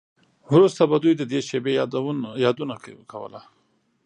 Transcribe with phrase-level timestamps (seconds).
[0.53, 1.71] وروسته به دوی د دې شیبې
[2.45, 2.75] یادونه
[3.11, 3.41] کوله